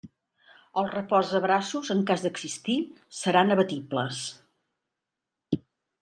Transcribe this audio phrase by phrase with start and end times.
[0.81, 2.77] Els reposabraços, en cas d'existir,
[3.17, 4.23] seran abatibles.